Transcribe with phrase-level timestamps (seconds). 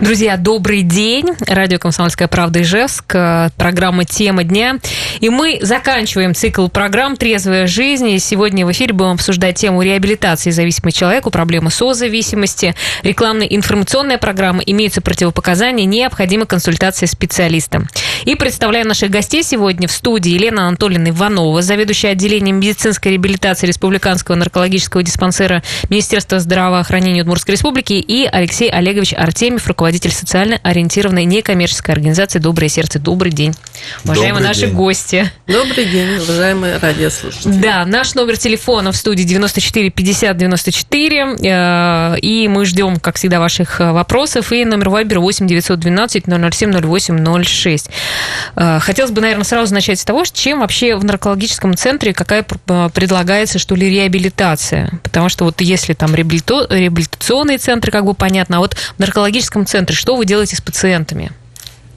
[0.00, 1.26] Друзья, добрый день.
[1.46, 3.04] Радио «Комсомольская правда» Ижевск.
[3.56, 4.78] Программа «Тема дня».
[5.20, 8.08] И мы заканчиваем цикл программ «Трезвая жизнь».
[8.10, 14.62] И сегодня в эфире будем обсуждать тему реабилитации зависимого человека, проблемы созависимости, рекламная информационная программа,
[14.62, 17.82] имеются противопоказания, необходима консультация специалиста.
[18.24, 24.36] И представляю наших гостей сегодня в студии Елена Анатольевна Иванова, заведующая отделением медицинской реабилитации Республиканского
[24.36, 32.38] наркологического диспансера Министерства здравоохранения Удмуртской Республики и Алексей Олегович Артемьев, руководитель социально ориентированной некоммерческой организации
[32.38, 32.98] «Доброе сердце».
[32.98, 33.54] Добрый день,
[34.04, 34.74] уважаемые Добрый наши день.
[34.74, 35.07] гости.
[35.46, 37.52] Добрый день, уважаемые радиослушатели.
[37.52, 41.36] Да, наш номер телефона в студии 94 50 94.
[41.40, 44.52] э, И мы ждем, как всегда, ваших э, вопросов.
[44.52, 47.90] И номер Вайбера 8 912 007 08 06.
[48.56, 52.90] Э, Хотелось бы, наверное, сразу начать с того, чем вообще в наркологическом центре какая э,
[52.92, 54.90] предлагается, что ли, реабилитация.
[55.02, 59.96] Потому что вот если там реабилитационные центры, как бы понятно, а вот в наркологическом центре
[59.96, 61.30] что вы делаете с пациентами?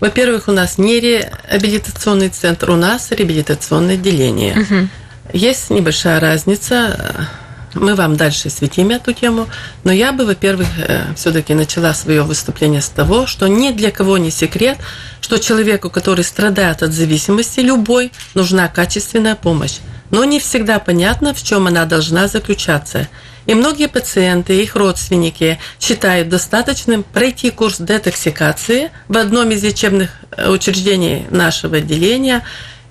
[0.02, 4.90] Во-первых, у нас не реабилитационный центр, у нас реабилитационное отделение.
[5.32, 7.30] Есть небольшая разница.
[7.74, 9.48] Мы вам дальше светим эту тему.
[9.86, 10.68] Но я бы, во-первых,
[11.16, 14.78] все-таки начала свое выступление с того, что ни для кого не секрет,
[15.22, 19.78] что человеку, который страдает от зависимости любой, нужна качественная помощь.
[20.10, 23.08] Но не всегда понятно, в чем она должна заключаться.
[23.46, 30.12] И многие пациенты и их родственники считают достаточным пройти курс детоксикации в одном из лечебных
[30.32, 32.44] э, учреждений нашего отделения,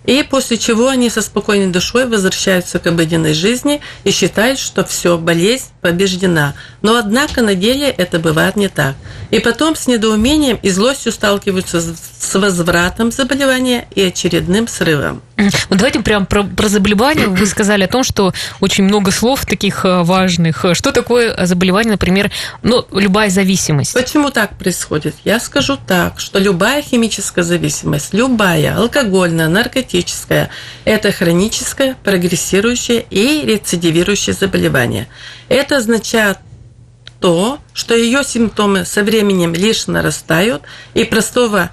[0.07, 5.19] и после чего они со спокойной душой возвращаются к обыденной жизни и считают, что все,
[5.19, 6.55] болезнь побеждена.
[6.81, 8.97] Но однако на деле это бывает не так.
[9.31, 15.23] И потом с недоумением и злостью сталкиваются с с возвратом заболевания и очередным срывом.
[15.69, 17.29] Вот давайте прям про, про заболевание.
[17.29, 20.65] Вы сказали о том, что очень много слов таких э, важных.
[20.73, 22.31] Что такое заболевание, например,
[22.63, 23.95] ну, любая зависимость?
[23.95, 25.15] Почему так происходит?
[25.25, 30.51] Я скажу так, что любая химическая зависимость, любая алкогольная, наркотическая,
[30.85, 35.09] это хроническое, прогрессирующее и рецидивирующее заболевание.
[35.49, 36.39] Это означает
[37.21, 40.63] то, что ее симптомы со временем лишь нарастают,
[40.95, 41.71] и простого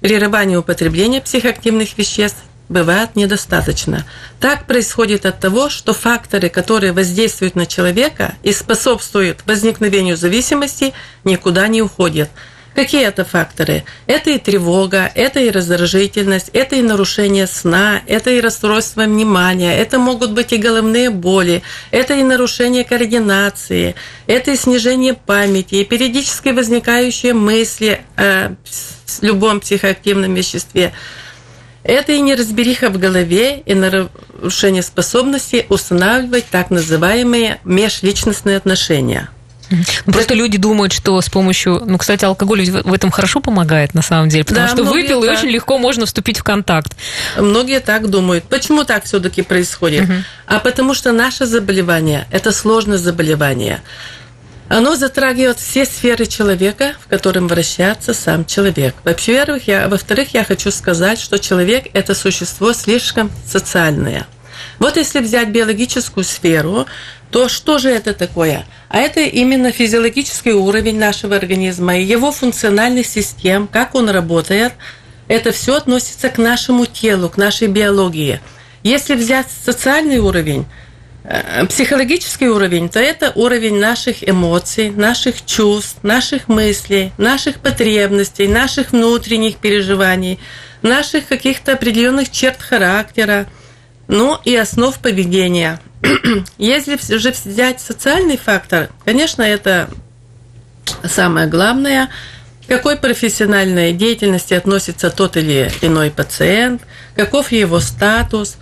[0.00, 4.04] прерывания употребления психоактивных веществ бывает недостаточно.
[4.40, 10.92] Так происходит от того, что факторы, которые воздействуют на человека и способствуют возникновению зависимости,
[11.24, 12.30] никуда не уходят.
[12.76, 13.84] Какие это факторы?
[14.06, 19.98] Это и тревога, это и раздражительность, это и нарушение сна, это и расстройство внимания, это
[19.98, 23.94] могут быть и головные боли, это и нарушение координации,
[24.26, 28.54] это и снижение памяти, и периодически возникающие мысли о
[29.22, 30.92] любом психоактивном веществе.
[31.86, 39.28] Это и неразбериха в голове, и нарушение способности устанавливать так называемые межличностные отношения.
[39.70, 41.82] Ну, Просто люди думают, что с помощью...
[41.84, 45.26] Ну, кстати, алкоголь в этом хорошо помогает, на самом деле, потому Да, что выпил, и
[45.28, 45.38] так.
[45.38, 46.96] очень легко можно вступить в контакт.
[47.36, 48.44] Многие так думают.
[48.44, 50.08] Почему так все-таки происходит?
[50.46, 53.80] А потому что наше заболевание– это сложное заболевание.
[54.68, 58.96] Оно затрагивает все сферы человека, в котором вращается сам человек.
[59.04, 64.26] Во-первых, я, во-вторых, я хочу сказать, что человек– это существо слишком социальное.
[64.80, 66.86] Вот если взять биологическую сферу,
[67.30, 68.66] то что же это такое?
[68.88, 74.72] А это именно физиологический уровень нашего организма и его функциональных систем, как он работает.
[75.28, 78.40] Это все относится к нашему телу, к нашей биологии.
[78.82, 80.66] Если взять социальный уровень,
[81.68, 89.56] психологический уровень, то это уровень наших эмоций, наших чувств, наших мыслей, наших потребностей, наших внутренних
[89.56, 90.38] переживаний,
[90.82, 93.46] наших каких-то определенных черт характера,
[94.06, 95.80] ну и основ поведения.
[96.58, 99.90] Если же взять социальный фактор, конечно, это
[101.04, 102.08] самое главное,
[102.68, 106.82] какой профессиональной деятельности относится тот или иной пациент,
[107.16, 108.58] каков его статус,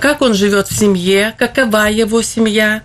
[0.00, 2.82] как он живет в семье, какова его семья,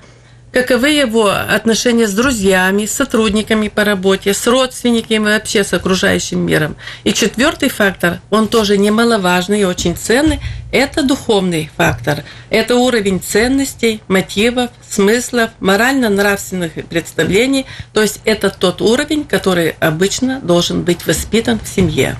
[0.51, 6.75] каковы его отношения с друзьями, с сотрудниками по работе, с родственниками, вообще с окружающим миром.
[7.03, 10.39] И четвертый фактор, он тоже немаловажный и очень ценный,
[10.71, 12.23] это духовный фактор.
[12.49, 17.65] Это уровень ценностей, мотивов, смыслов, морально-нравственных представлений.
[17.93, 22.17] То есть это тот уровень, который обычно должен быть воспитан в семье.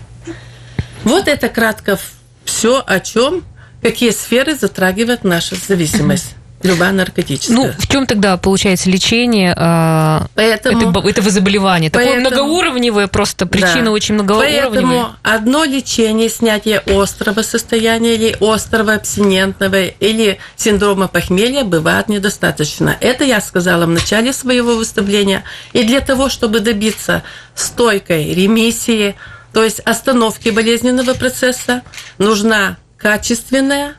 [1.03, 1.97] Вот это кратко
[2.45, 3.43] все, о чем,
[3.81, 6.35] какие сферы затрагивает наша зависимость.
[6.63, 7.55] любая наркотическая.
[7.55, 11.89] Ну, в чем тогда получается лечение э, поэтому, это, этого заболевания?
[11.89, 14.69] Такое поэтому, многоуровневое, просто причина да, очень многоуровневая.
[14.69, 22.95] Поэтому одно лечение, снятие острого состояния или острого абстинентного или синдрома похмелья бывает недостаточно.
[22.99, 25.43] Это я сказала в начале своего выступления.
[25.73, 27.23] И для того, чтобы добиться
[27.55, 29.15] стойкой ремиссии,
[29.53, 31.81] то есть остановки болезненного процесса,
[32.17, 33.95] нужна качественная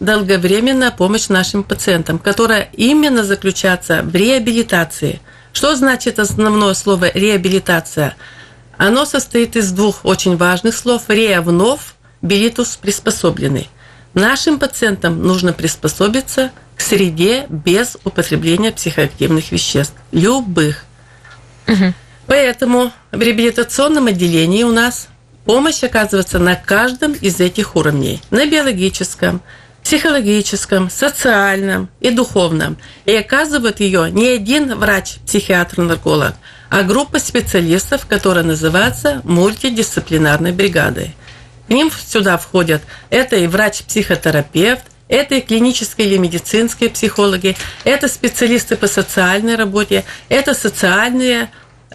[0.00, 5.20] долговременная помощь нашим пациентам, которая именно заключается в реабилитации.
[5.52, 8.16] Что значит основное слово реабилитация?
[8.78, 11.04] Оно состоит из двух очень важных слов.
[11.08, 13.68] Реа вновь, билитус приспособленный.
[14.14, 19.94] Нашим пациентам нужно приспособиться к среде без употребления психоактивных веществ.
[20.12, 20.84] Любых.
[21.68, 21.92] Угу.
[22.26, 25.08] Поэтому в реабилитационном отделении у нас
[25.46, 28.20] помощь оказывается на каждом из этих уровней.
[28.30, 29.40] На биологическом,
[29.82, 32.76] психологическом, социальном и духовном.
[33.06, 36.34] И оказывает ее не один врач-психиатр-нарколог,
[36.68, 41.14] а группа специалистов, которая называется мультидисциплинарной бригадой.
[41.68, 48.76] К ним сюда входят это и врач-психотерапевт, это и клинические или медицинские психологи, это специалисты
[48.76, 51.48] по социальной работе, это социальные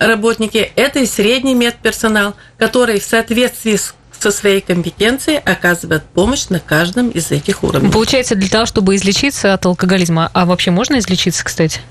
[0.07, 6.59] работники, это и средний медперсонал, который в соответствии с со своей компетенцией оказывает помощь на
[6.59, 7.91] каждом из этих уровней.
[7.91, 11.81] Получается, для того, чтобы излечиться от алкоголизма, а вообще можно излечиться, кстати?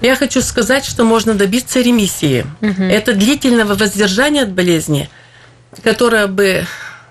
[0.00, 2.46] Я хочу сказать, что можно добиться ремиссии.
[2.60, 2.82] Угу.
[2.84, 5.08] Это длительного воздержания от болезни,
[5.82, 6.66] которое бы,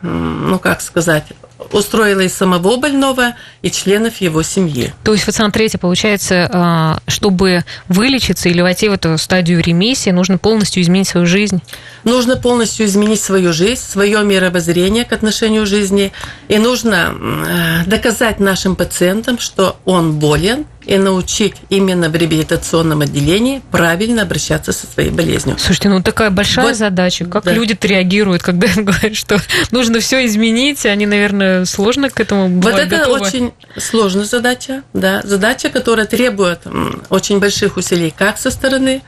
[0.06, 1.26] ну как сказать,
[1.72, 4.94] устроила и самого больного, и членов его семьи.
[5.04, 10.38] То есть, вот смотрите, получается, а, чтобы вылечиться или войти в эту стадию ремиссии, нужно
[10.38, 11.62] полностью изменить свою жизнь?
[12.04, 16.12] Нужно полностью изменить свою жизнь, свое мировоззрение к отношению жизни,
[16.50, 24.24] и нужно доказать нашим пациентам, что он болен, и научить именно в реабилитационном отделении правильно
[24.24, 25.58] обращаться со своей болезнью.
[25.60, 27.26] Слушайте, ну такая большая вот, задача.
[27.26, 27.54] Как да.
[27.54, 29.40] люди-то реагируют, когда им говорят, что
[29.72, 33.20] нужно все изменить, они, наверное, сложно к этому Вот это готовы.
[33.20, 36.62] очень сложная задача, да, задача, которая требует
[37.10, 39.02] очень больших усилий как со стороны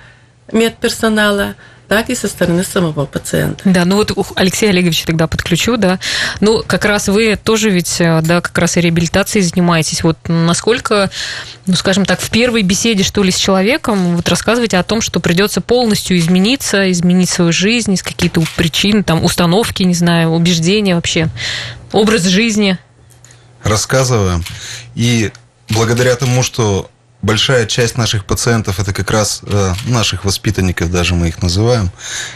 [0.52, 1.56] медперсонала,
[1.88, 3.62] так и со стороны самого пациента.
[3.66, 6.00] Да, ну вот Алексей Олегович тогда подключу, да.
[6.42, 10.04] Ну, как раз вы тоже ведь, э, да, как раз и реабилитацией занимаетесь.
[10.04, 11.10] Вот насколько,
[11.66, 15.20] ну, скажем так, в первой беседе, что ли, с человеком, вот рассказывайте о том, что
[15.20, 21.30] придется полностью измениться, изменить свою жизнь из каких-то причин, там, установки, не знаю, убеждения вообще,
[21.94, 22.78] образ жизни.
[23.64, 24.44] Рассказываем.
[24.96, 25.32] И
[25.70, 26.90] благодаря тому, что
[27.28, 31.92] большая часть наших пациентов это как раз э, наших воспитанников, даже мы их называем.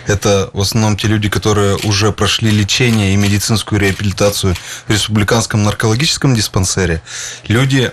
[0.05, 4.53] Это в основном те люди, которые уже прошли лечение и медицинскую реабилитацию
[4.87, 7.01] в республиканском наркологическом диспансере.
[7.47, 7.91] Люди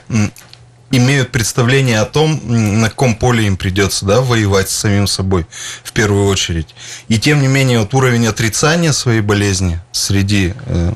[0.91, 2.41] имеют представление о том,
[2.81, 5.47] на каком поле им придется да, воевать с самим собой
[5.85, 6.75] в первую очередь.
[7.06, 10.93] И тем не менее, вот уровень отрицания своей болезни среди э,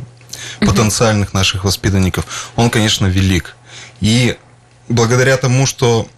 [0.58, 3.54] потенциальных наших воспитанников, он, конечно, велик.
[4.00, 4.36] И
[4.92, 6.08] благодаря тому, что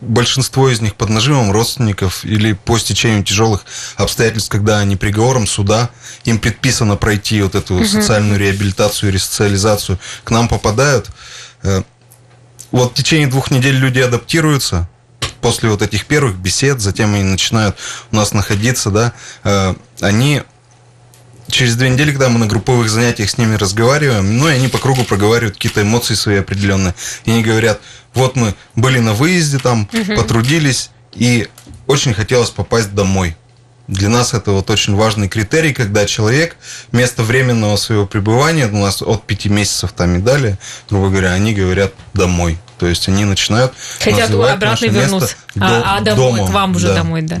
[0.00, 3.64] большинство из них под нажимом родственников или по стечению тяжелых
[3.96, 5.90] обстоятельств, когда они приговором суда,
[6.24, 7.84] им предписано пройти вот эту угу.
[7.84, 11.10] социальную реабилитацию, ресоциализацию, к нам попадают.
[11.62, 11.82] Э,
[12.70, 14.88] вот в течение двух недель люди адаптируются,
[15.40, 17.76] после вот этих первых бесед, затем они начинают
[18.10, 19.12] у нас находиться, да,
[19.44, 20.42] э, они
[21.48, 24.78] через две недели, когда мы на групповых занятиях с ними разговариваем, ну, и они по
[24.78, 26.94] кругу проговаривают какие-то эмоции свои определенные.
[27.24, 27.80] И они говорят,
[28.14, 30.16] вот мы были на выезде там, угу.
[30.16, 31.48] потрудились, и
[31.86, 33.36] очень хотелось попасть домой.
[33.86, 36.56] Для нас это вот очень важный критерий, когда человек
[36.90, 40.58] вместо временного своего пребывания, у нас от пяти месяцев там и далее,
[40.88, 42.58] грубо говоря, они говорят домой.
[42.78, 45.36] То есть они начинают Хотят обратно вернуться.
[45.60, 46.48] А, а домой, дома.
[46.48, 46.94] к вам уже да.
[46.96, 47.38] домой, да.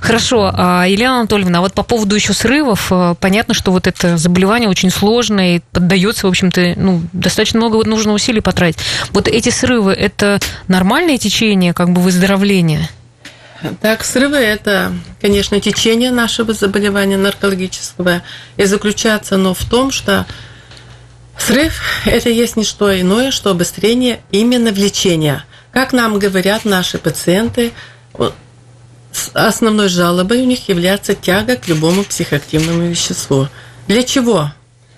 [0.00, 0.50] Хорошо.
[0.54, 4.68] А, Елена Анатольевна, а вот по поводу еще срывов, э, понятно, что вот это заболевание
[4.68, 8.78] очень сложное и поддается, в общем-то, ну, достаточно много нужно усилий потратить.
[9.10, 12.88] Вот эти срывы, это нормальное течение как бы выздоровления?
[13.82, 18.22] Так, срывы– это, конечно, течение нашего заболевания наркологического.
[18.56, 20.26] И заключается оно в том, что
[21.40, 25.44] Срыв– это есть не что иное, что обострение именно влечения.
[25.72, 27.72] Как нам говорят наши пациенты,
[29.32, 33.48] основной жалобой у них является тяга к любому психоактивному веществу.
[33.88, 34.52] Для чего?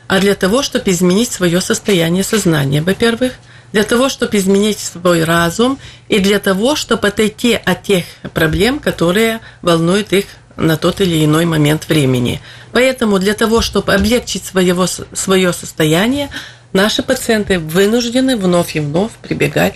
[0.08, 3.34] А для того, чтобы изменить свое состояние сознания, во-первых,
[3.72, 9.40] для того, чтобы изменить свой разум, и для того, чтобы отойти от тех проблем, которые
[9.62, 10.26] волнуют их
[10.56, 12.40] на тот или иной момент времени.
[12.72, 16.28] Поэтому для того, чтобы облегчить своего, свое состояние,
[16.72, 19.74] наши пациенты вынуждены вновь и вновь прибегать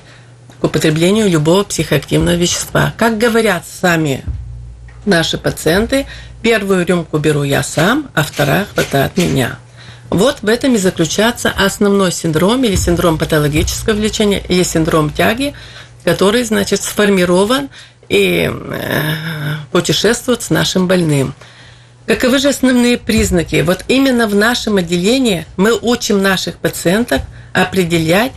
[0.61, 2.95] к употреблению любого психоактивного вещества.
[2.97, 4.25] Как говорят сами
[5.05, 6.07] наши пациенты,
[6.43, 9.59] первую рюмку беру я сам, а вторая хватает меня.
[10.11, 15.55] Вот в этом и заключается основной синдром или синдром патологического влечения, или синдром тяги,
[16.05, 17.69] который, значит, сформирован
[18.09, 19.03] и э,
[19.73, 21.35] путешествует с нашим больным.
[22.07, 23.63] Каковы же основные признаки?
[23.63, 27.23] Вот именно в нашем отделении мы учим наших пациентов
[27.53, 28.33] определять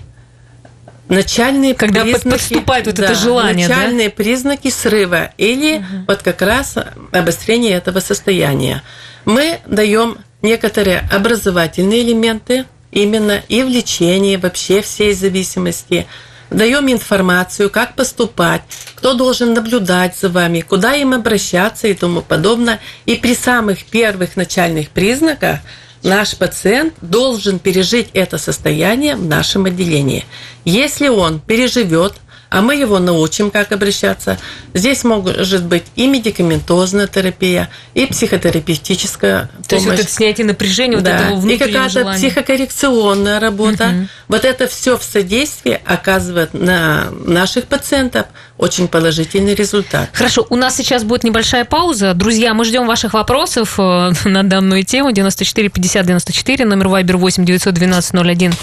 [1.08, 4.16] начальные Когда признаки, подступает вот да, это желание, начальные да?
[4.16, 5.86] признаки срыва или угу.
[6.08, 6.76] вот как раз
[7.12, 8.84] обострение этого состояния.
[9.26, 16.08] Мы даем некоторые образовательные элементы именно и в лечении вообще всей зависимости–
[16.50, 18.62] даем информацию, как поступать,
[18.96, 22.80] кто должен наблюдать за вами, куда им обращаться и тому подобное.
[23.06, 25.60] И при самых первых начальных признаках
[26.04, 30.26] наш пациент должен пережить это состояние в нашем отделении.
[30.66, 32.14] Если он переживет–
[32.50, 34.38] а мы его научим, как обращаться.
[34.74, 39.68] Здесь может быть и медикаментозная терапия, и психотерапевтическая То помощь.
[39.68, 41.12] То есть вот это снятие напряжения, да.
[41.12, 43.90] вот этого внутреннего И какая-то психокоррекционная работа.
[43.90, 44.08] Угу.
[44.30, 48.28] Вот это все в содействии оказывает на наших пациентов
[48.60, 50.10] очень положительный результат.
[50.12, 52.14] Хорошо, у нас сейчас будет небольшая пауза.
[52.14, 55.14] Друзья, мы ждем ваших вопросов э, на данную тему.
[55.14, 58.54] 94 50 94, номер Вайбер 8 912 01.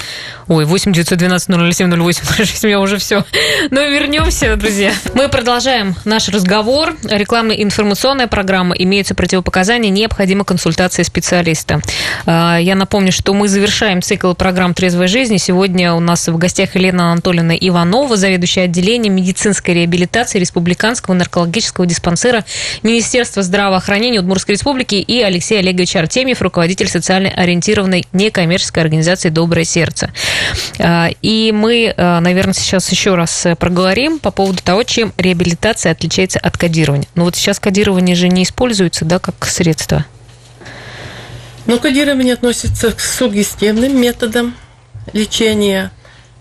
[0.49, 3.25] Ой, 8 912 007 08 06, у меня уже все
[3.71, 4.93] ну и вернемся, друзья.
[5.15, 6.95] Мы продолжаем наш разговор.
[7.05, 8.75] Рекламная информационная программа.
[8.75, 11.81] Имеются противопоказания, необходима консультация специалиста.
[12.27, 15.39] А, я напомню, что мы завершаем цикл программ «Трезвая жизнь».
[15.39, 22.45] Сегодня у нас в гостях Елена Анатольевна Иванова, заведующая отделением медицинской реабилитации Республиканского наркологического диспансера
[22.83, 30.11] Министерства здравоохранения Удмуртской Республики и Алексей Олегович Артемьев, руководитель социально ориентированной некоммерческой организации «Доброе сердце».
[30.79, 36.39] А, и мы, а, наверное, сейчас еще раз проговорим по поводу того, чем реабилитация отличается
[36.39, 37.07] от кодирования.
[37.15, 40.05] Но ну, вот сейчас кодирование же не используется, да, как средство.
[41.67, 44.55] Ну, кодирование относится к сугестивным методам
[45.13, 45.91] лечения.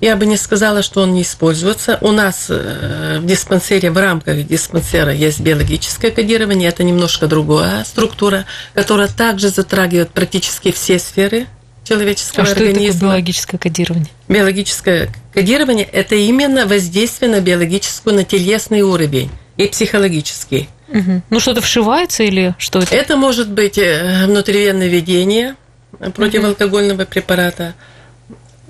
[0.02, 1.98] Я бы не сказала, что он не используется.
[2.02, 6.70] У нас э, в диспансере, в рамках диспансера есть биологическое кодирование.
[6.70, 11.48] Это немножко другая структура, которая также затрагивает практически все сферы
[11.86, 12.74] человеческого а организма.
[12.74, 14.10] что это такое биологическое кодирование?
[14.28, 20.70] Биологическое кодирование– это именно воздействие на биологическую, на телесный уровень и психологический.
[20.90, 21.22] Угу.
[21.30, 22.94] Ну, что-то вшивается или что это?
[22.94, 25.56] Это может быть э, внутривенное введение
[26.00, 27.10] противоалкогольного угу.
[27.10, 27.76] препарата,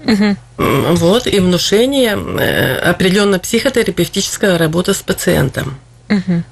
[0.04, 0.36] угу.
[0.58, 5.78] вот, и внушение э, определенно психотерапевтическая работа с пациентом.
[6.10, 6.44] Угу.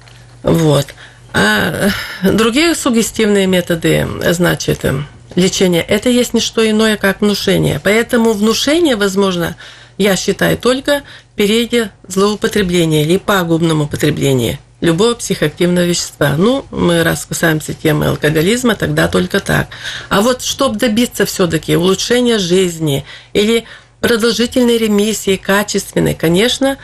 [0.42, 0.86] Вот.
[1.32, 1.90] А
[2.22, 4.84] другие сугестивные методы, значит,
[5.34, 7.80] лечения, это есть не что иное, как внушение.
[7.82, 9.56] Поэтому внушение, возможно,
[9.98, 11.02] я считаю только
[11.34, 16.34] перейде злоупотребления или пагубному употреблению любого психоактивного вещества.
[16.36, 19.68] Ну, мы раз касаемся темы алкоголизма, тогда только так.
[20.10, 23.64] А вот чтобы добиться все-таки улучшения жизни или
[24.00, 26.76] продолжительной ремиссии, качественной, конечно,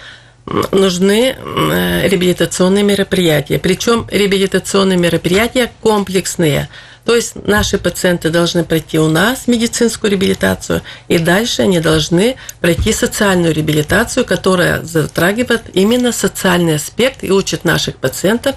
[0.46, 3.58] нужны э, реабилитационные мероприятия.
[3.58, 6.68] Причем реабилитационные мероприятия комплексные–
[7.10, 12.92] то есть наши пациенты должны пройти у нас медицинскую реабилитацию, и дальше они должны пройти
[12.92, 18.54] социальную реабилитацию, которая затрагивает именно социальный аспект и учит наших пациентов,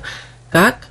[0.52, 0.88] как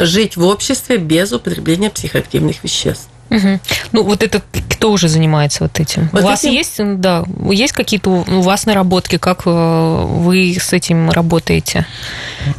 [0.00, 3.08] жить в обществе без употребления психоактивных веществ.
[3.30, 3.60] Угу.
[3.92, 4.42] Ну, вот это
[4.78, 6.08] кто уже занимается вот этим?
[6.12, 6.52] Вот у вас этим...
[6.52, 11.86] есть, да, есть какие-то у вас наработки, как э, вы с этим работаете?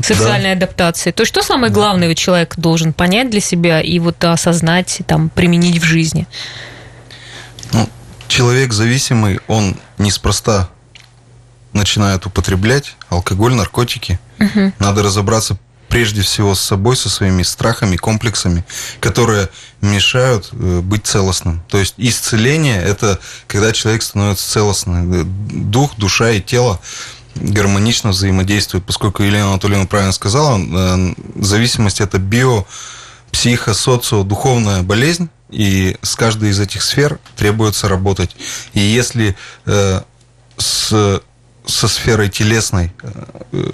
[0.02, 0.66] Социальной да.
[0.66, 1.14] адаптацией.
[1.14, 5.80] То есть, что самое главное человек должен понять для себя и вот осознать, там, применить
[5.80, 6.28] в жизни?
[7.72, 7.90] Ну,
[8.28, 10.70] человек зависимый, он неспроста
[11.74, 14.20] начинает употреблять алкоголь, наркотики.
[14.40, 14.74] Угу.
[14.80, 15.58] Надо разобраться,
[15.90, 18.64] прежде всего с собой, со своими страхами, комплексами,
[19.00, 19.50] которые
[19.82, 21.64] мешают э, быть целостным.
[21.68, 25.72] То есть исцеление– это когда человек становится целостным.
[25.72, 26.80] Дух, душа и тело
[27.36, 32.66] гармонично взаимодействуют, поскольку Елена Анатольевна правильно сказала, э, зависимость– это био,
[33.32, 38.36] психо, социо, духовная болезнь, и с каждой из этих сфер требуется работать.
[38.74, 40.02] И если э,
[40.58, 41.22] с,
[41.66, 42.94] со сферой телесной
[43.52, 43.72] э,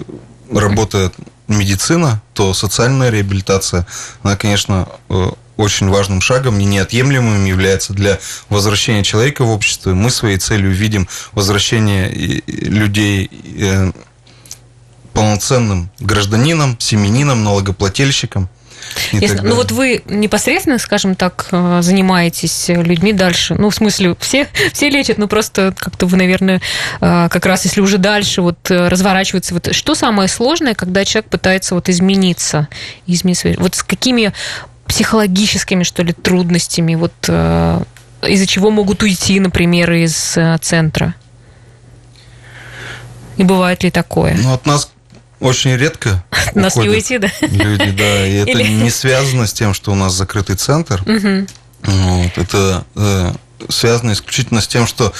[0.50, 1.14] работает
[1.48, 3.86] медицина, то социальная реабилитация,
[4.22, 9.94] она, конечно, э, очень важным шагом и неотъемлемым является для возвращения человека в общество.
[9.94, 13.92] Мы своей целью видим возвращение людей э,
[15.12, 18.50] полноценным гражданином, семенином, налогоплательщиком.
[19.12, 23.54] Если, ну вот вы непосредственно, скажем так, э, занимаетесь людьми дальше.
[23.54, 26.60] Ну, в смысле, все, все лечат, но просто как-то вы, наверное,
[27.00, 29.54] э, как раз если уже дальше вот э, разворачивается.
[29.54, 32.68] Вот что самое сложное, когда человек пытается вот измениться,
[33.06, 34.32] изменить вот с какими
[34.86, 37.12] психологическими, что ли, трудностями, вот
[38.22, 41.14] из-за чего могут уйти, например, из центра?
[43.36, 44.36] И бывает ли такое?
[44.40, 44.90] Ну, от нас
[45.46, 46.24] очень редко
[46.54, 47.30] Нас не уйти, да?
[47.40, 48.26] Люди, да.
[48.26, 48.68] И это Или...
[48.68, 51.02] не связано с тем, что у нас закрытый центр.
[51.02, 51.46] Угу.
[51.82, 53.32] Вот, это э,
[53.68, 55.12] связано исключительно с тем, что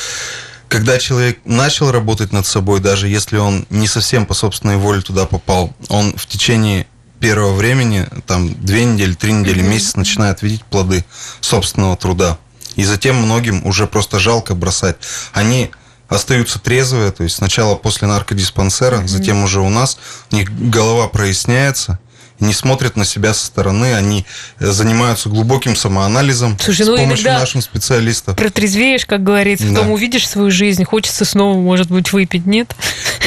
[0.69, 5.27] когда человек начал работать над собой, даже если он не совсем по собственной воле туда
[5.27, 6.87] попал, он в течение
[7.21, 11.05] первого времени, там, две недели, три недели, месяц начинает видеть плоды
[11.41, 12.39] собственного труда.
[12.75, 14.97] И затем многим уже просто жалко бросать.
[15.33, 15.71] Они
[16.09, 19.09] остаются трезвые, то есть сначала после наркодиспансера, mm-hmm.
[19.09, 19.99] затем уже у нас,
[20.31, 21.99] у них голова проясняется,
[22.41, 24.27] не смотрят на себя со стороны, они
[24.59, 28.37] э, занимаются глубоким самоанализом Слушай, с ну помощью наших специалистов.
[28.37, 29.75] Протрезвеешь, как говорится, да.
[29.75, 32.75] потом увидишь свою жизнь, хочется снова, может быть, выпить, нет?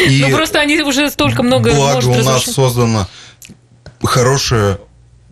[0.07, 3.07] И ну просто они уже столько много Благо у нас создана
[4.03, 4.79] хорошая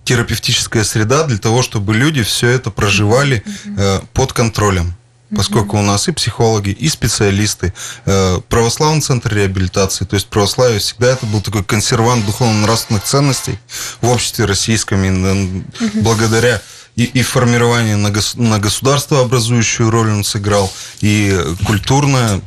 [0.03, 3.43] терапевтическая среда для того, чтобы люди все это проживали
[3.77, 4.95] э, под контролем
[5.35, 7.73] поскольку у нас и психологи, и специалисты,
[8.05, 13.59] э, православный центр реабилитации, то есть православие всегда это был такой консервант духовно-нравственных ценностей
[14.01, 15.63] в обществе российском, и
[16.01, 16.61] благодаря
[16.95, 22.41] и, и формирование на, гос, на государство образующую роль он сыграл, и культурное,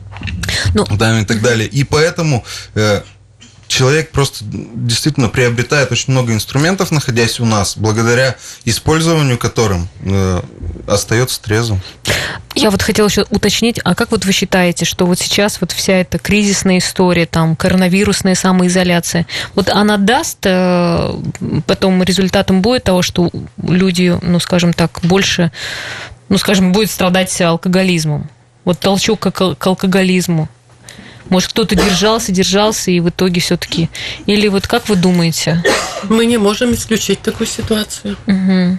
[0.75, 1.69] ну, да, и так далее.
[1.69, 2.45] И поэтому
[2.75, 3.03] э,
[3.71, 10.41] человек просто действительно приобретает очень много инструментов, находясь у нас, благодаря использованию которым э,
[10.89, 11.81] остается трезвым.
[12.57, 15.95] Я вот хотела еще уточнить, а как вот вы считаете, что вот сейчас вот вся
[15.95, 21.15] эта кризисная история, там, коронавирусная самоизоляция, вот она даст э,
[21.67, 23.31] потом результатом будет того, что
[23.63, 25.53] люди, ну, скажем так, больше,
[26.29, 28.29] ну, скажем, будет страдать алкоголизмом?
[28.65, 30.49] Вот толчок к, к алкоголизму.
[31.31, 33.89] Может, кто-то держался, держался, и в итоге все-таки.
[34.27, 35.63] Или вот как вы думаете?
[36.09, 38.17] Мы не можем исключить такую ситуацию.
[38.27, 38.79] Угу.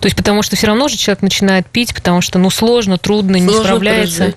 [0.00, 3.38] То есть, потому что все равно же человек начинает пить, потому что ну сложно, трудно,
[3.38, 4.34] сложно не справляется.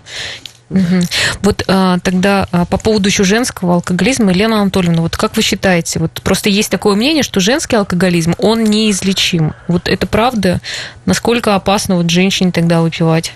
[0.72, 1.02] Угу.
[1.42, 6.00] Вот а, тогда а, по поводу еще женского алкоголизма, Елена Анатольевна, вот как вы считаете,
[6.00, 9.54] вот просто есть такое мнение, что женский алкоголизм, он неизлечим.
[9.68, 10.62] Вот это правда?
[11.06, 13.34] Насколько опасно вот женщине тогда выпивать?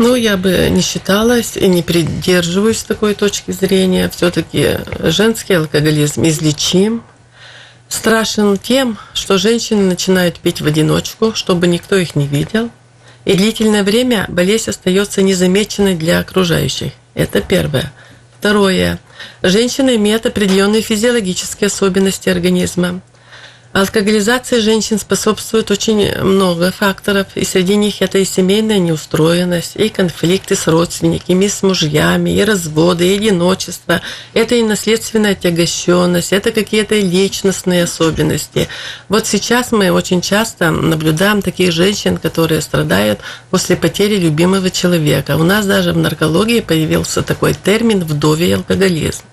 [0.00, 4.08] Ну, я бы не считалась и не придерживаюсь такой точки зрения.
[4.08, 7.02] Все-таки женский алкоголизм излечим.
[7.90, 12.70] Страшен тем, что женщины начинают пить в одиночку, чтобы никто их не видел.
[13.26, 16.92] И длительное время болезнь остается незамеченной для окружающих.
[17.12, 17.92] Это первое.
[18.38, 18.98] Второе.
[19.42, 23.02] Женщина имеет определенные физиологические особенности организма.
[23.72, 30.56] Алкоголизации женщин способствует очень много факторов, и среди них это и семейная неустроенность, и конфликты
[30.56, 34.00] с родственниками, и с мужьями, и разводы, и одиночество,
[34.34, 38.68] это и наследственная отягощенность, это какие-то личностные особенности.
[39.08, 45.36] Вот сейчас мы очень часто наблюдаем таких женщин, которые страдают после потери любимого человека.
[45.36, 49.29] У нас даже в наркологии появился такой термин «вдовий алкоголизм».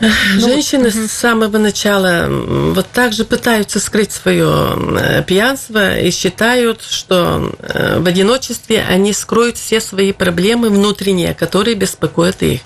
[0.00, 0.08] Ну,
[0.40, 1.08] Женщины угу.
[1.08, 7.98] с самого начала вот так же пытаются скрыть свое э, пьянство и считают, что э,
[7.98, 12.60] в одиночестве они скроют все свои проблемы внутренние, которые беспокоят их.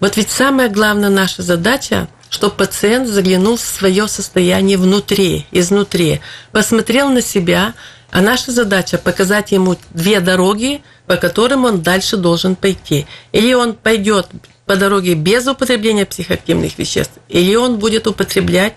[0.00, 6.20] Вот ведь самая главная наша задача чтобы пациент заглянул в свое состояние внутри, изнутри,
[6.52, 7.74] посмотрел на себя,
[8.12, 13.06] а наша задача показать ему две дороги, по которым он дальше должен пойти.
[13.32, 14.28] Или он пойдет
[14.70, 18.74] по дороге без употребления психоактивных веществ, или он будет употреблять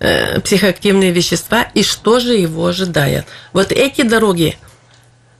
[0.00, 3.24] э, психоактивные вещества, и что же его ожидает.
[3.52, 4.58] Вот эти дороги,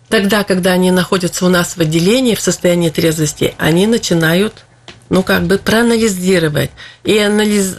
[0.08, 4.64] тогда, когда они находятся у нас в отделении, в состоянии трезвости, они начинают,
[5.08, 6.70] ну, как бы проанализировать.
[7.02, 7.74] И анализ...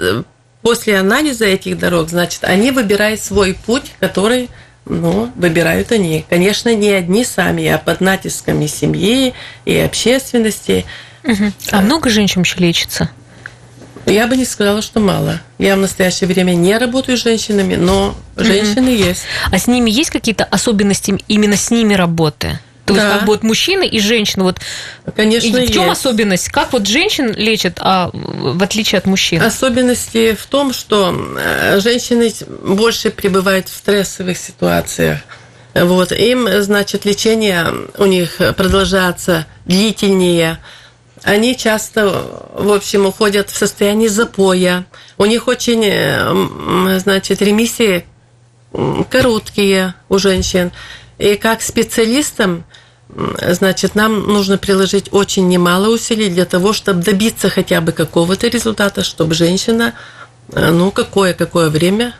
[0.62, 4.50] после анализа этих дорог, значит, они выбирают свой путь, который
[4.86, 6.26] ну, выбирают они.
[6.30, 10.86] Конечно, не одни сами, а под натисками семьи и общественности.
[11.24, 11.52] Угу.
[11.72, 13.10] А много женщин еще лечится?
[14.06, 15.40] Я бы не сказала, что мало.
[15.58, 19.04] Я в настоящее время не работаю с женщинами, но женщины угу.
[19.04, 19.24] есть.
[19.52, 22.60] А с ними есть какие-то особенности именно с ними работы?
[22.86, 23.04] То да.
[23.04, 24.44] есть как бы вот мужчины и женщины.
[24.44, 24.58] Вот
[25.16, 26.00] Конечно, и в чем есть.
[26.00, 26.50] особенность?
[26.50, 29.44] Как вот женщин лечат, а в отличие от мужчин?
[29.44, 35.20] Особенности в том, что э, женщины больше пребывают в стрессовых ситуациях.
[35.76, 36.12] Вот.
[36.12, 37.68] Им, значит, лечение
[38.00, 40.58] у них продолжается длительнее,
[41.24, 44.86] они часто, в общем, уходят в состояние запоя.
[45.18, 48.06] У них очень, э, значит, ремиссии
[49.10, 50.72] короткие у женщин.
[51.18, 52.64] И как специалистам,
[53.42, 59.04] значит, нам нужно приложить очень немало усилий для того, чтобы добиться хотя бы какого-то результата,
[59.04, 59.94] чтобы женщина,
[60.54, 62.14] э, ну, какое-какое время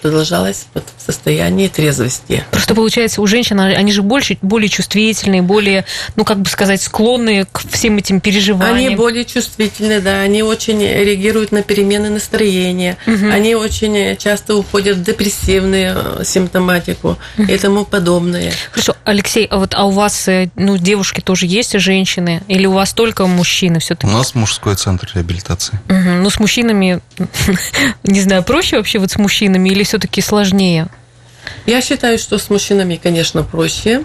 [0.00, 2.44] продолжалось вот в состоянии трезвости.
[2.50, 5.84] Просто получается, у женщин они же больше, более чувствительные, более,
[6.16, 8.88] ну, как бы сказать, склонные к всем этим переживаниям.
[8.88, 13.30] Они более чувствительны, да, они очень реагируют на перемены настроения, угу.
[13.30, 17.50] они очень часто уходят в депрессивную э, симптоматику угу.
[17.50, 18.52] и тому подобное.
[18.70, 22.72] Хорошо, Алексей, а вот а у вас, э, ну, девушки тоже есть, женщины, или у
[22.72, 24.06] вас только мужчины все-таки?
[24.06, 25.78] У нас мужской центр реабилитации.
[25.88, 26.22] Угу.
[26.22, 27.00] Ну, с мужчинами,
[28.04, 30.88] не знаю, проще вообще вот с мужчинами мужчинами или все-таки сложнее?
[31.66, 34.04] Я считаю, что с мужчинами, конечно, проще.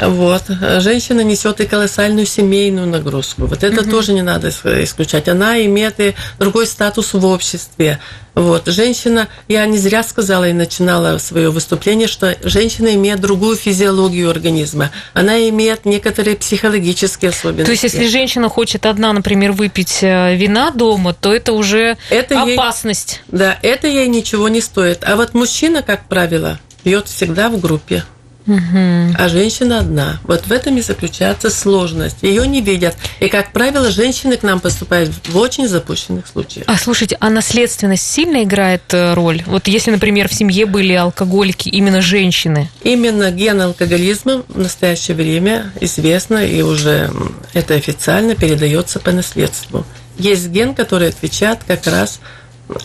[0.00, 0.44] Вот.
[0.78, 3.46] Женщина несет и колоссальную семейную нагрузку.
[3.46, 3.90] Вот это угу.
[3.90, 5.28] тоже не надо исключать.
[5.28, 7.98] Она имеет и другой статус в обществе.
[8.34, 8.66] Вот.
[8.68, 14.90] Женщина, я не зря сказала и начинала свое выступление, что женщина имеет другую физиологию организма.
[15.12, 17.66] Она имеет некоторые психологические особенности.
[17.66, 22.42] То есть, если женщина хочет одна, например, выпить э, вина дома, то это уже это
[22.42, 23.22] опасность.
[23.30, 25.02] Ей, да, это ей ничего не стоит.
[25.04, 28.04] А вот мужчина, как правило, пьет всегда в группе.
[28.46, 29.14] Угу.
[29.18, 30.18] А женщина одна.
[30.24, 32.22] Вот в этом и заключается сложность.
[32.22, 32.96] Ее не видят.
[33.20, 36.64] И, как правило, женщины к нам поступают в очень запущенных случаях.
[36.68, 39.42] А слушайте, а наследственность сильно играет э, роль?
[39.46, 42.68] Вот если, например, в семье были алкоголики, именно женщины?
[42.82, 47.10] Именно ген алкоголизма в настоящее время известно, и уже
[47.52, 49.84] это официально передается по наследству.
[50.18, 52.20] Есть ген, который отвечает как раз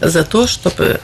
[0.02, 1.00] за то, чтобы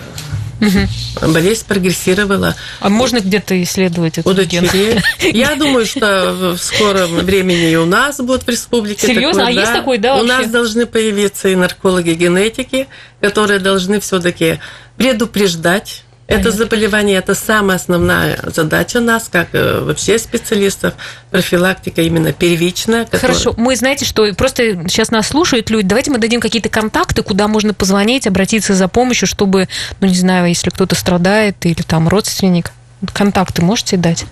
[0.62, 1.32] Угу.
[1.34, 2.56] Болезнь прогрессировала.
[2.80, 5.02] А можно где-то исследовать эту дочерей?
[5.34, 9.08] Я думаю, что в скором времени и у нас будет в республике.
[9.08, 9.46] Серьезно?
[9.46, 9.62] Такое, а да?
[9.62, 10.16] есть такой, да?
[10.18, 12.88] У нас должны появиться и наркологи генетики,
[13.20, 14.60] которые должны все-таки
[14.98, 20.94] предупреждать это заболевание– это самая основная задача нас, как э, вообще специалистов,
[21.30, 23.06] профилактика именно первичная.
[23.06, 23.22] Которая...
[23.22, 27.48] Хорошо, мы знаете, что просто сейчас нас слушают люди, давайте мы дадим какие-то контакты, куда
[27.48, 29.68] можно позвонить, обратиться за помощью, чтобы,
[30.00, 32.72] ну не знаю, если кто-то страдает или там родственник,
[33.14, 34.26] контакты можете дать?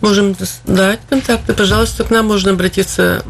[0.00, 1.54] Можем дать контакты.
[1.54, 3.24] Пожалуйста, к нам можно обратиться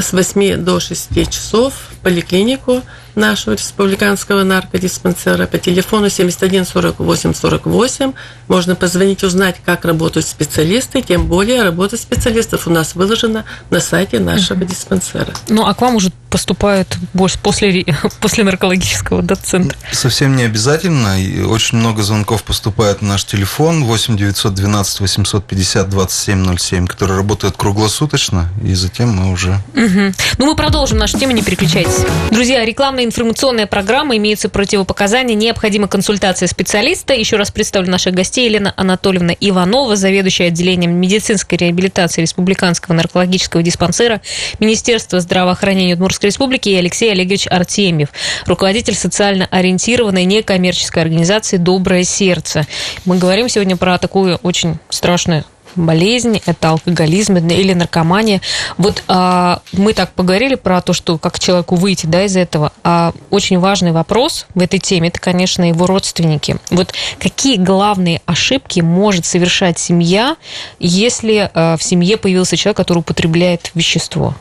[0.00, 2.82] с 8 до 6 часов в поликлинику
[3.14, 8.12] нашего республиканского наркодиспансера по телефону 71 48 48.
[8.48, 14.18] Можно позвонить, узнать, как работают специалисты, тем более работа специалистов у нас выложена на сайте
[14.18, 15.32] нашего uh диспансера.
[15.48, 17.84] Ну, а к вам уже поступают больше после,
[18.20, 19.78] после наркологического да, центра?
[19.92, 21.16] Совсем не обязательно.
[21.46, 28.74] Очень много звонков поступает на наш телефон 8 912 850 2707, который работает круглосуточно, и
[28.74, 29.60] затем мы уже...
[29.74, 30.14] Угу.
[30.38, 32.06] Ну, мы продолжим нашу тему, не переключайтесь.
[32.30, 32.64] Друзья,
[33.02, 37.14] рекламная информационная программа, имеются противопоказания, необходима консультация специалиста.
[37.14, 38.46] Еще раз представлю наших гостей.
[38.46, 44.20] Елена Анатольевна Иванова, заведующая отделением медицинской реабилитации Республиканского наркологического диспансера
[44.60, 48.08] Министерства здравоохранения Удмуртской Республики и Алексей Олегович Артемьев,
[48.46, 52.66] руководитель социально ориентированной некоммерческой организации «Доброе сердце».
[53.04, 55.44] Мы говорим сегодня про такую очень страшную
[55.76, 58.40] болезнь, это алкоголизм или наркомания.
[58.78, 62.72] Вот а, мы так поговорили про то, что как человеку выйти да, из этого.
[62.84, 66.56] А очень важный вопрос в этой теме, это, конечно, его родственники.
[66.70, 70.36] Вот какие главные ошибки может совершать семья,
[70.78, 74.34] если а, в семье появился человек, который употребляет вещество?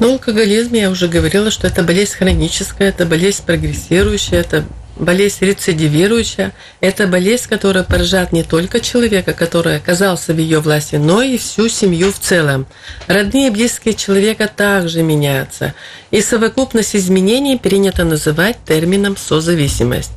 [0.00, 4.64] Ну, алкоголизм, я уже говорила, что это болезнь хроническая, это болезнь прогрессирующая, это
[4.98, 6.52] болезнь рецидивирующая.
[6.80, 11.68] Это болезнь, которая поражает не только человека, который оказался в ее власти, но и всю
[11.68, 12.66] семью в целом.
[13.06, 15.74] Родные и близкие человека также меняются.
[16.10, 20.12] И совокупность изменений принято называть термином созависимость.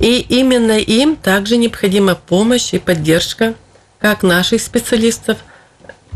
[0.00, 3.54] И именно им также необходима помощь и поддержка
[4.00, 5.38] как наших специалистов,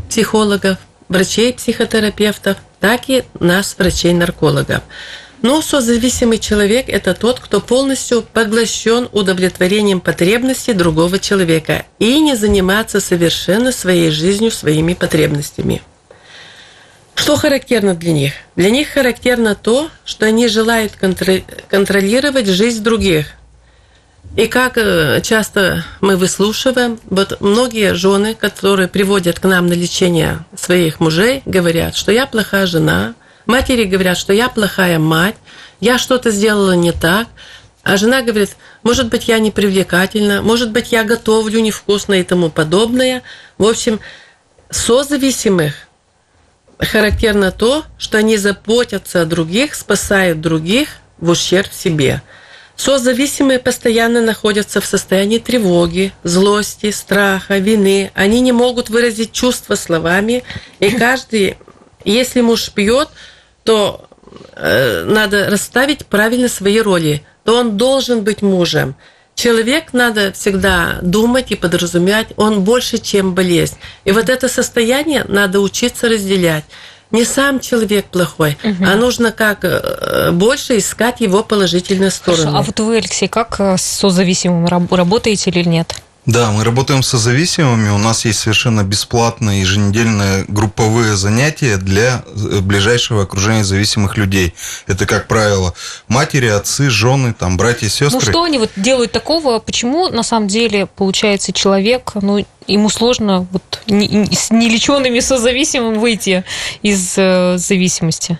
[0.09, 0.77] психологов,
[1.09, 4.81] врачей-психотерапевтов, так и нас, врачей-наркологов.
[5.41, 12.99] Но созависимый человек– это тот, кто полностью поглощен удовлетворением потребностей другого человека и не занимается
[12.99, 15.83] совершенно своей жизнью, своими потребностями.
[17.13, 18.33] Что характерно для них?
[18.55, 23.33] Для них характерно то, что они желают контролировать жизнь других.
[24.35, 30.45] И как э, часто мы выслушиваем, вот многие жены, которые приводят к нам на лечение
[30.55, 33.13] своих мужей, говорят, что я плохая жена–
[33.47, 35.35] Матери говорят, что я плохая мать,
[35.79, 37.27] я что-то сделала не так.
[37.81, 42.49] А жена говорит, может быть, я не привлекательна, может быть, я готовлю невкусно и тому
[42.49, 43.23] подобное.
[43.57, 44.01] В общем,
[44.69, 45.73] созависимых
[46.79, 52.21] характерно то, что они заботятся о других, спасают других в ущерб себе.
[52.75, 58.11] Созависимые постоянно находятся в состоянии тревоги, злости, страха, вины.
[58.13, 60.43] Они не могут выразить чувства словами.
[60.79, 61.57] И каждый,
[62.05, 63.09] если муж пьет,
[63.67, 64.07] то
[64.55, 67.21] э, надо расставить правильно свои роли.
[67.43, 68.95] То он должен быть мужем.
[69.35, 73.75] Человек надо всегда думать и подразумевать, он больше, чем болезнь.
[74.05, 76.63] И вот это состояние надо учиться разделять
[77.11, 78.83] не сам человек плохой, угу.
[78.85, 82.43] а нужно как э, больше искать его положительные стороны.
[82.43, 82.57] Хорошо.
[82.57, 86.01] А вот вы, Алексей, как э, с созависимым работаете или нет?
[86.27, 87.87] Да, мы работаем с созависимыми.
[87.87, 94.53] У нас есть совершенно бесплатные еженедельные групповые занятия для э, ближайшего окружения зависимых людей.
[94.87, 95.73] Это, как правило,
[96.09, 98.09] матери, отцы, жены, там, братья, сестры.
[98.11, 99.59] Ну что они вот делают такого?
[99.59, 106.43] Почему на самом деле получается человек, ну ему сложно вот с нелеченными созависимым выйти
[106.81, 108.37] из э, зависимости?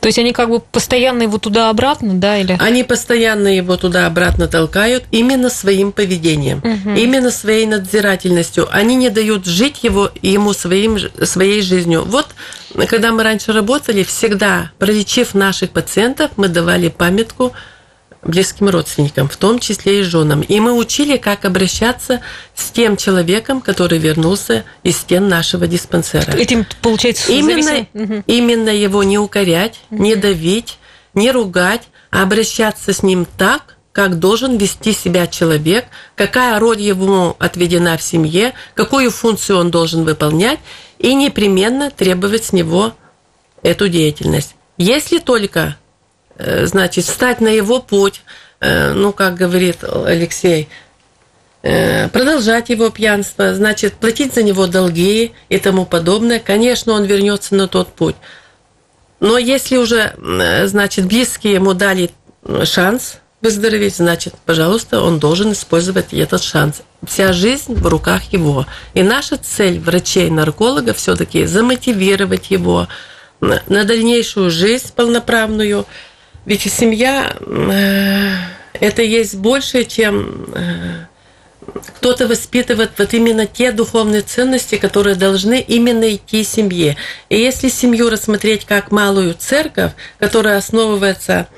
[0.00, 2.56] То есть они как бы постоянно его туда-обратно, да, или?
[2.58, 6.96] Они постоянно его туда-обратно толкают именно своим поведением, угу.
[6.96, 8.68] именно своей надзирательностью.
[8.72, 12.04] Они не дают жить его ему своим, своей жизнью.
[12.06, 12.28] Вот
[12.88, 17.52] когда мы раньше работали, всегда, пролечив наших пациентов, мы давали памятку
[18.22, 20.42] близким родственникам, в том числе и женам.
[20.42, 22.20] И мы учили, как обращаться
[22.54, 26.32] с тем человеком, который вернулся из стен нашего диспансера.
[26.32, 28.22] Этим, получается, именно, угу.
[28.26, 30.02] именно его не укорять, угу.
[30.02, 30.78] не давить,
[31.14, 37.34] не ругать, а обращаться с ним так, как должен вести себя человек, какая роль ему
[37.38, 40.60] отведена в семье, какую функцию он должен выполнять,
[40.98, 42.92] и непременно требовать с него
[43.62, 44.54] эту деятельность.
[44.76, 45.76] Если только
[46.38, 48.22] значит, встать на его путь,
[48.60, 50.68] э, ну, как говорит Алексей,
[51.62, 57.54] э, продолжать его пьянство, значит, платить за него долги и тому подобное, конечно, он вернется
[57.54, 58.16] на тот путь.
[59.20, 60.14] Но если уже,
[60.64, 62.10] значит, близкие ему дали
[62.64, 66.80] шанс выздороветь, значит, пожалуйста, он должен использовать этот шанс.
[67.06, 68.66] Вся жизнь в руках его.
[68.94, 72.88] И наша цель врачей-наркологов все-таки замотивировать его
[73.40, 75.86] на дальнейшую жизнь полноправную–
[76.44, 78.32] ведь семья э,
[78.74, 81.06] это есть больше, чем э,
[81.98, 86.96] кто-то воспитывает вот именно те духовные ценности, которые должны именно идти семье.
[87.28, 91.48] И если семью рассмотреть как малую церковь, которая основывается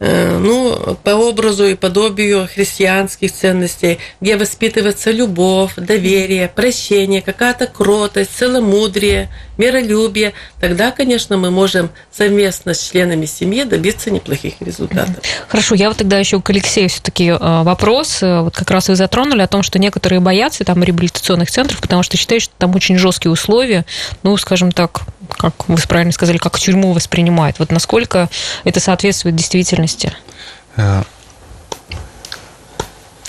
[0.00, 9.30] ну, по образу и подобию христианских ценностей, где воспитывается любовь, доверие, прощение, какая-то кротость, целомудрие,
[9.56, 15.16] миролюбие, тогда, конечно, мы можем совместно с членами семьи добиться неплохих результатов.
[15.48, 18.22] Хорошо, я вот тогда еще к Алексею все-таки э, вопрос.
[18.22, 22.02] Э, вот как раз вы затронули о том, что некоторые боятся там реабилитационных центров, потому
[22.02, 23.84] что считают, что там очень жесткие условия,
[24.22, 25.02] ну, скажем так,
[25.36, 27.58] как вы правильно сказали, как тюрьму воспринимают.
[27.58, 28.28] Вот насколько
[28.64, 29.83] это соответствует действительности?
[30.76, 31.02] Э,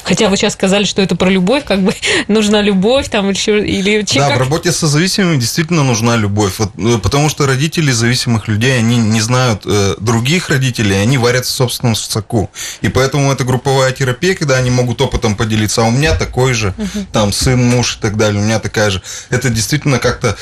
[0.06, 1.94] Хотя вы сейчас сказали, что это про любовь, как бы
[2.28, 4.38] нужна любовь там или, или Да, как...
[4.38, 6.54] в работе со зависимыми действительно нужна любовь.
[6.60, 11.52] Вот, э, потому что родители зависимых людей, они не знают э, других родителей, они варятся
[11.52, 12.52] в собственном соку.
[12.82, 15.82] И поэтому это групповая терапия, когда они могут опытом поделиться.
[15.82, 17.06] А у меня такой же, угу.
[17.12, 19.02] там, сын, муж и так далее, у меня такая же.
[19.32, 20.38] Это действительно как-то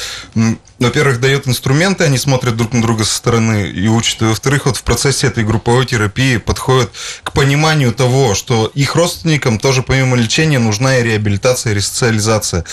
[0.83, 4.21] во-первых, дает инструменты, они смотрят друг на друга со стороны и учат.
[4.21, 6.91] И во-вторых, вот в процессе этой групповой терапии подходят
[7.23, 12.65] к пониманию того, что их родственникам тоже помимо лечения нужна и реабилитация, и ресоциализация.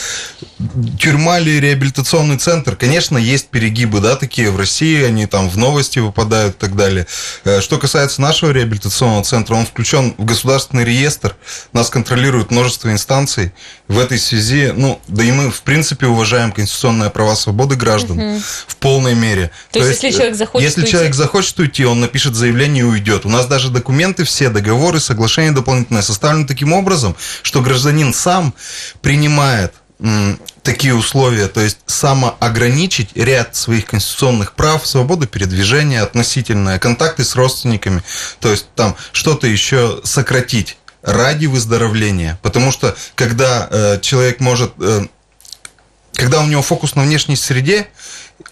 [0.99, 5.99] Тюрьма или реабилитационный центр, конечно, есть перегибы, да, такие в России, они там в новости
[5.99, 7.07] выпадают и так далее.
[7.45, 11.37] Э, что касается нашего реабилитационного центра, он включен в государственный реестр,
[11.73, 13.53] нас контролирует множество инстанций.
[13.89, 18.19] В этой связи, ну, да и мы, в принципе, уважаем конституционные права свободы граждан, граждан
[18.19, 18.43] угу.
[18.67, 19.51] в полной мере.
[19.73, 20.93] То, То есть, если человек захочет Если уйти...
[20.93, 23.27] человек захочет уйти, он напишет заявление и уйдет.
[23.27, 28.55] У нас даже документы все, договоры, соглашения дополнительные составлены таким образом, что гражданин сам
[29.03, 29.75] принимает
[30.63, 38.03] такие условия, то есть самоограничить ряд своих конституционных прав, свободы передвижения относительные, контакты с родственниками,
[38.41, 42.39] то есть там что-то еще сократить ради выздоровления.
[42.43, 45.07] Потому что когда э, человек может э,
[46.15, 47.89] когда у него фокус на внешней среде,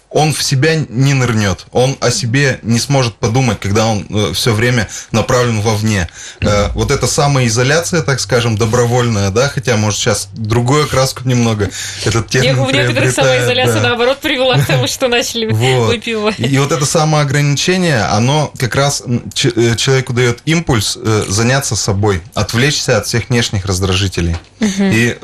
[0.09, 4.53] он в себя не нырнет, он о себе не сможет подумать, когда он э, все
[4.53, 6.09] время направлен вовне.
[6.41, 11.69] Э, вот эта самоизоляция, так скажем, добровольная, да, хотя, может, сейчас другую окраску немного
[12.05, 13.89] этот термин У некоторых самоизоляция, да.
[13.89, 15.87] наоборот, привела к тому, что начали вот.
[15.87, 16.39] выпивать.
[16.39, 20.97] И вот это самоограничение, оно как раз э, человеку дает импульс
[21.27, 24.35] заняться собой, отвлечься от всех внешних раздражителей.
[24.59, 24.83] Угу.
[24.91, 25.17] И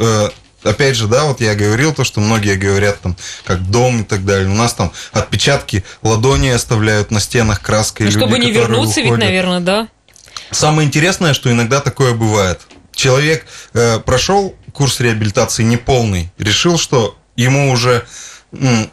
[0.66, 4.26] опять же, да, вот я говорил то, что многие говорят там, как дом и так
[4.26, 4.50] далее.
[4.50, 8.08] У нас там отпечатки ладони оставляют на стенах краской.
[8.08, 9.20] Ну, чтобы люди, не вернуться, уходят.
[9.20, 9.88] ведь, наверное, да?
[10.52, 12.62] Самое интересное, что иногда такое бывает.
[12.94, 18.06] Человек э, прошел курс реабилитации неполный, решил, что ему уже
[18.54, 18.90] м,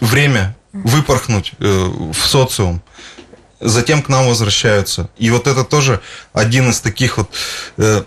[0.00, 2.82] время выпорхнуть э, в социум.
[3.60, 5.10] Затем к нам возвращаются.
[5.18, 6.00] И вот это тоже
[6.32, 7.30] один из таких вот,
[7.76, 8.04] э,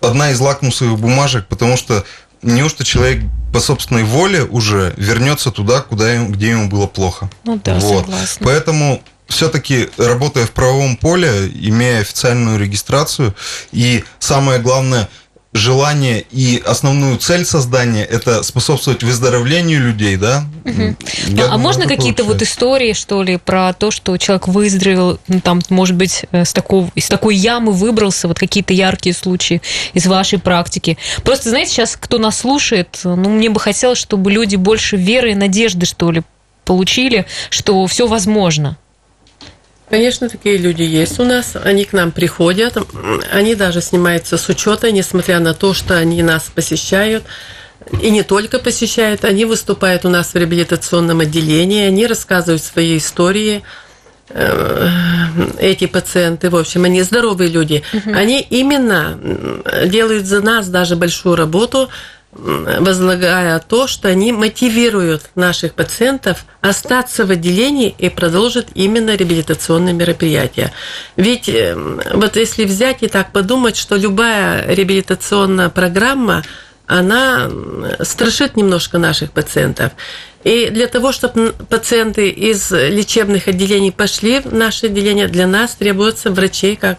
[0.00, 2.04] одна из лакмусовых бумажек, потому что
[2.42, 7.30] неужто человек по собственной воле уже вернется туда, куда ему, где ему было плохо.
[7.44, 8.06] Ну да, вот.
[8.06, 8.46] согласна.
[8.46, 13.34] Поэтому все-таки работая в правовом поле, имея официальную регистрацию
[13.72, 15.08] и самое главное
[15.54, 20.44] желание и основную цель создания это способствовать выздоровлению людей, да?
[20.64, 20.96] Угу.
[21.28, 25.40] Я а думаю, можно какие-то вот истории, что ли, про то, что человек выздоровел, ну,
[25.40, 29.62] там, может быть, э, с такого, из такой ямы выбрался, вот какие-то яркие случаи
[29.92, 30.98] из вашей практики?
[31.22, 35.34] Просто, знаете, сейчас кто нас слушает, ну, мне бы хотелось, чтобы люди больше веры и
[35.36, 36.22] надежды, что ли,
[36.64, 38.76] получили, что все возможно.
[39.94, 41.54] Конечно, такие люди есть у нас.
[41.54, 42.76] Они к нам приходят.
[43.32, 47.22] Они даже снимаются с учета, несмотря на то, что они нас посещают.
[48.02, 53.62] И не только посещают, они выступают у нас в реабилитационном отделении, они рассказывают свои истории.
[54.30, 54.88] Э,
[55.60, 57.84] Эти пациенты, в общем, они здоровые люди.
[58.06, 59.16] Они именно
[59.86, 61.88] делают за нас даже большую работу,
[62.34, 70.72] возлагая то, что они мотивируют наших пациентов остаться в отделении и продолжить именно реабилитационные мероприятия.
[71.16, 71.74] Ведь э,
[72.12, 76.42] вот если взять и так подумать, что любая реабилитационная программа,
[76.86, 77.50] она
[78.02, 79.92] страшит немножко наших пациентов.
[80.44, 86.30] И для того, чтобы пациенты из лечебных отделений пошли в наше отделение, для нас требуется
[86.30, 86.98] врачей как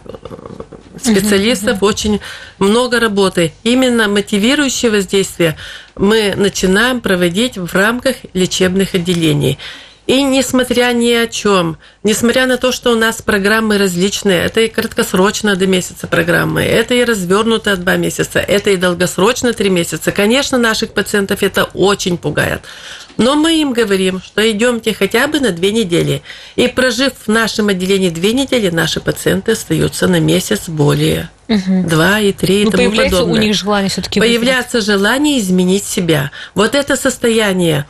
[1.00, 1.88] специалистов, uh-huh, uh-huh.
[1.88, 2.20] очень
[2.58, 3.52] много работы.
[3.62, 5.56] Именно мотивирующее воздействие
[5.94, 9.58] мы начинаем проводить в рамках лечебных отделений.
[10.06, 14.68] И несмотря ни о чем, несмотря на то, что у нас программы различные, это и
[14.68, 20.12] краткосрочно до месяца программы, это и развернутые два месяца, это и долгосрочно три месяца.
[20.12, 22.62] Конечно, наших пациентов это очень пугает.
[23.16, 26.22] Но мы им говорим, что идемте хотя бы на две недели.
[26.54, 31.30] И прожив в нашем отделении две недели, наши пациенты остаются на месяц более.
[31.48, 31.88] Угу.
[31.88, 33.40] Два и три ну, и тому появляется подобное.
[33.40, 36.30] у них желание все-таки Появляется желание изменить себя.
[36.54, 37.86] Вот это состояние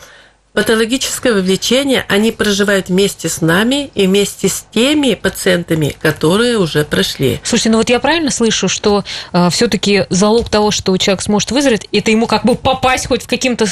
[0.56, 7.40] патологическое вовлечение они проживают вместе с нами и вместе с теми пациентами, которые уже прошли.
[7.42, 11.86] Слушайте, ну вот я правильно слышу, что э, все-таки залог того, что человек сможет выздороветь,
[11.92, 13.66] это ему как бы попасть хоть в каким-то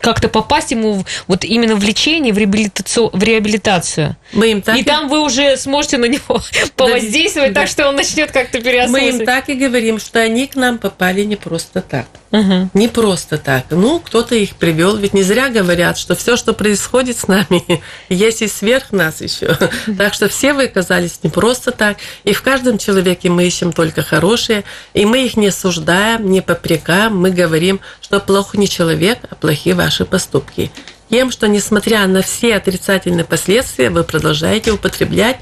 [0.00, 4.16] как-то попасть ему в, вот именно в лечение, в реабилитацию, в реабилитацию.
[4.32, 6.42] Мы им так и, и там вы уже сможете на него
[6.76, 9.14] повоздействовать, да, так что он начнет как-то переосмысливать.
[9.14, 12.06] Мы им так и говорим, что они к нам попали не просто так.
[12.32, 12.70] Угу.
[12.74, 13.66] Не просто так.
[13.70, 18.42] Ну, кто-то их привел, ведь не зря говорят что все, что происходит с нами, есть
[18.42, 19.56] и сверх нас еще.
[19.98, 21.98] Так что все вы оказались не просто так.
[22.24, 24.64] И в каждом человеке мы ищем только хорошее.
[24.94, 27.16] И мы их не осуждаем, не попрекаем.
[27.16, 30.70] Мы говорим, что плохо не человек, а плохие ваши поступки.
[31.10, 35.38] Тем, что несмотря на все отрицательные последствия, вы продолжаете употреблять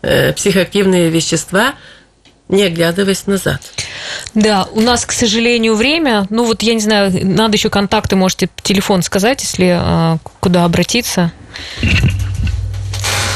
[0.00, 1.74] э, психоактивные вещества,
[2.48, 3.60] не оглядываясь назад.
[4.34, 6.26] Да, у нас, к сожалению, время.
[6.30, 11.32] Ну вот, я не знаю, надо еще контакты, можете телефон сказать, если а, куда обратиться.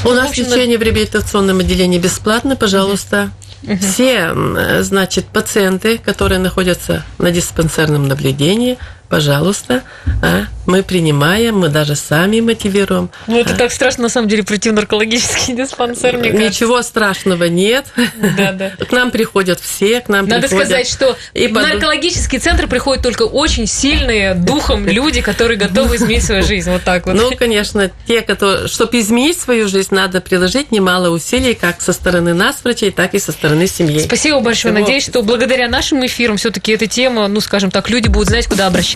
[0.04, 3.30] У нас общем, лечение в реабилитационном отделении бесплатно, пожалуйста.
[3.62, 3.78] Угу.
[3.78, 9.82] Все, значит, пациенты, которые находятся на диспансерном наблюдении, пожалуйста,
[10.22, 13.10] а, мы принимаем, мы даже сами мотивируем.
[13.26, 13.56] Ну, это а.
[13.56, 16.48] так страшно, на самом деле, прийти в наркологический диспансер, мне кажется.
[16.48, 17.86] Ничего страшного нет.
[18.36, 18.70] Да, да.
[18.84, 20.68] К нам приходят все, к нам Надо приходят...
[20.68, 21.62] сказать, что и в под...
[21.62, 26.70] наркологический центр приходят только очень сильные духом люди, которые готовы изменить свою жизнь.
[26.70, 27.14] Вот так вот.
[27.14, 28.68] Ну, конечно, те, которые...
[28.68, 33.18] Чтобы изменить свою жизнь, надо приложить немало усилий, как со стороны нас, врачей, так и
[33.18, 34.00] со стороны семьи.
[34.00, 34.74] Спасибо большое.
[34.74, 38.66] Надеюсь, что благодаря нашим эфирам все-таки эта тема, ну, скажем так, люди будут знать, куда
[38.66, 38.95] обращаться.